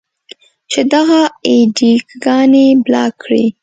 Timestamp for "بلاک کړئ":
2.85-3.45